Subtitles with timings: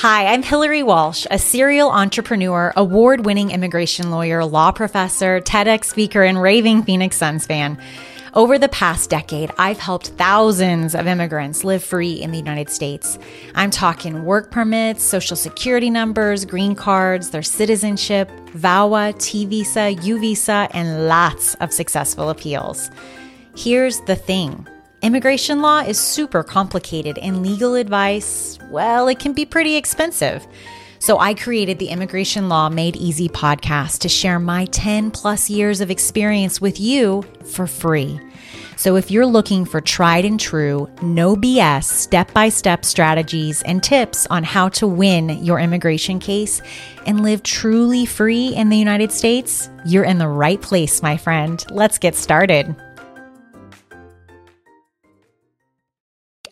[0.00, 6.22] Hi, I'm Hillary Walsh, a serial entrepreneur, award winning immigration lawyer, law professor, TEDx speaker,
[6.22, 7.76] and raving Phoenix Suns fan.
[8.32, 13.18] Over the past decade, I've helped thousands of immigrants live free in the United States.
[13.56, 20.20] I'm talking work permits, social security numbers, green cards, their citizenship, VAWA, T visa, U
[20.20, 22.88] visa, and lots of successful appeals.
[23.56, 24.64] Here's the thing
[25.02, 30.46] immigration law is super complicated, and legal advice, well, it can be pretty expensive.
[31.00, 35.80] So I created the Immigration Law Made Easy podcast to share my 10 plus years
[35.80, 38.20] of experience with you for free.
[38.76, 43.82] So if you're looking for tried and true, no BS, step by step strategies and
[43.82, 46.62] tips on how to win your immigration case
[47.06, 51.64] and live truly free in the United States, you're in the right place, my friend.
[51.70, 52.74] Let's get started.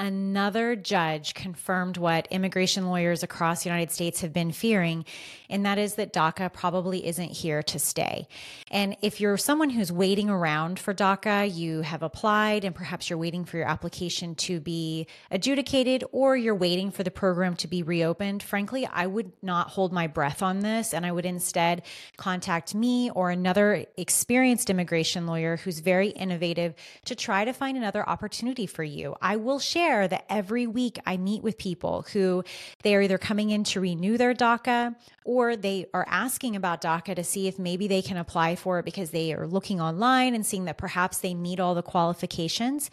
[0.00, 5.04] Another judge confirmed what immigration lawyers across the United States have been fearing,
[5.50, 8.26] and that is that DACA probably isn't here to stay.
[8.70, 13.18] And if you're someone who's waiting around for DACA, you have applied and perhaps you're
[13.18, 17.82] waiting for your application to be adjudicated or you're waiting for the program to be
[17.82, 20.94] reopened, frankly, I would not hold my breath on this.
[20.94, 21.82] And I would instead
[22.16, 26.74] contact me or another experienced immigration lawyer who's very innovative
[27.04, 29.14] to try to find another opportunity for you.
[29.20, 32.44] I will share share that every week I meet with people who
[32.82, 37.14] they are either coming in to renew their DACA or they are asking about DACA
[37.16, 40.46] to see if maybe they can apply for it because they are looking online and
[40.46, 42.90] seeing that perhaps they meet all the qualifications.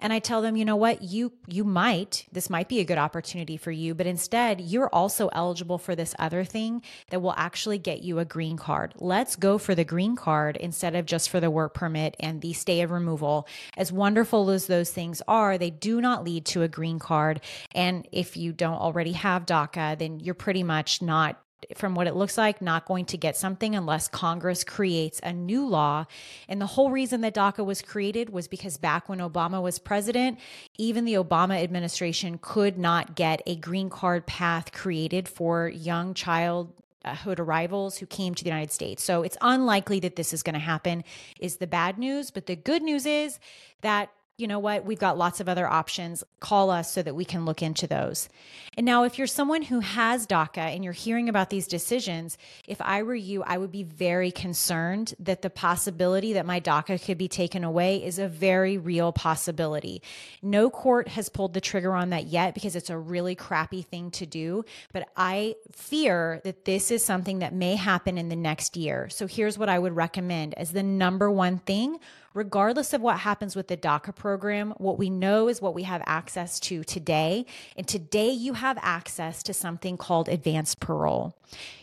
[0.00, 2.98] And I tell them, you know what, you you might, this might be a good
[2.98, 7.78] opportunity for you, but instead you're also eligible for this other thing that will actually
[7.78, 8.94] get you a green card.
[8.96, 12.52] Let's go for the green card instead of just for the work permit and the
[12.52, 13.46] stay of removal.
[13.76, 17.40] As wonderful as those things are, they do not lead to a green card.
[17.72, 21.40] And if you don't already have DACA, then you're pretty much not
[21.74, 25.66] from what it looks like, not going to get something unless Congress creates a new
[25.66, 26.06] law.
[26.48, 30.38] And the whole reason that DACA was created was because back when Obama was president,
[30.76, 36.70] even the Obama administration could not get a green card path created for young childhood
[37.04, 39.02] uh, arrivals who came to the United States.
[39.02, 41.02] So it's unlikely that this is going to happen,
[41.40, 42.30] is the bad news.
[42.30, 43.40] But the good news is
[43.80, 46.22] that you know what, we've got lots of other options.
[46.38, 48.28] Call us so that we can look into those.
[48.76, 52.80] And now, if you're someone who has DACA and you're hearing about these decisions, if
[52.80, 57.18] I were you, I would be very concerned that the possibility that my DACA could
[57.18, 60.02] be taken away is a very real possibility.
[60.40, 64.12] No court has pulled the trigger on that yet because it's a really crappy thing
[64.12, 64.64] to do.
[64.92, 69.08] But I fear that this is something that may happen in the next year.
[69.08, 71.98] So here's what I would recommend as the number one thing
[72.38, 76.00] regardless of what happens with the DACA program, what we know is what we have
[76.06, 77.44] access to today.
[77.76, 81.36] And today you have access to something called advanced parole.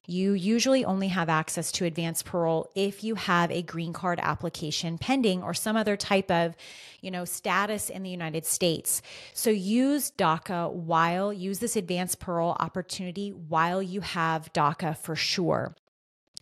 [0.08, 4.98] You usually only have access to advanced parole if you have a green card application
[4.98, 6.56] pending or some other type of,
[7.02, 9.02] you know, status in the United States.
[9.34, 15.76] So use DACA while use this advanced parole opportunity while you have DACA for sure.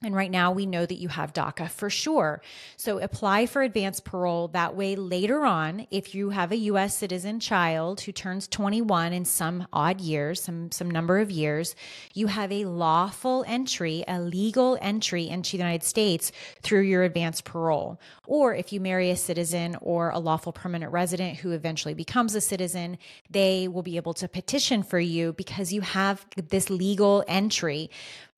[0.03, 2.41] And right now, we know that you have DACA for sure.
[2.75, 4.49] So apply for advanced parole.
[4.49, 9.23] That way, later on, if you have a US citizen child who turns 21 in
[9.23, 11.73] some odd years, some, some number of years,
[12.13, 17.45] you have a lawful entry, a legal entry into the United States through your advanced
[17.45, 17.97] parole.
[18.27, 22.41] Or if you marry a citizen or a lawful permanent resident who eventually becomes a
[22.41, 22.97] citizen,
[23.29, 27.89] they will be able to petition for you because you have this legal entry.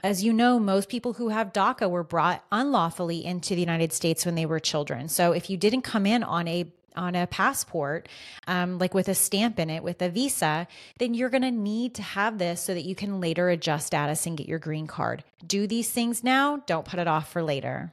[0.06, 4.24] As you know, most people who have DACA were brought unlawfully into the United States
[4.24, 5.10] when they were children.
[5.10, 8.08] So if you didn't come in on a on a passport,
[8.46, 10.68] um, like with a stamp in it, with a visa,
[11.00, 14.28] then you're going to need to have this so that you can later adjust status
[14.28, 15.24] and get your green card.
[15.46, 17.92] Do these things now, don't put it off for later.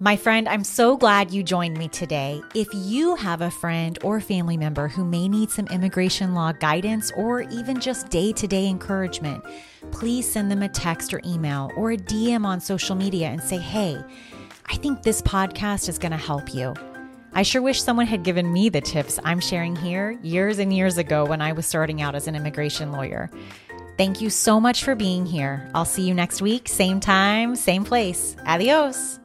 [0.00, 2.40] My friend, I'm so glad you joined me today.
[2.54, 7.10] If you have a friend or family member who may need some immigration law guidance
[7.16, 9.44] or even just day to day encouragement,
[9.90, 13.58] please send them a text or email or a DM on social media and say,
[13.58, 14.00] hey,
[14.66, 16.74] I think this podcast is going to help you.
[17.32, 20.96] I sure wish someone had given me the tips I'm sharing here years and years
[20.96, 23.32] ago when I was starting out as an immigration lawyer.
[23.96, 25.68] Thank you so much for being here.
[25.74, 28.36] I'll see you next week, same time, same place.
[28.46, 29.18] Adios.